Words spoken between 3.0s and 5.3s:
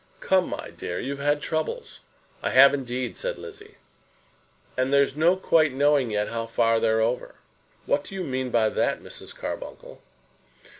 said Lizzie. "And there's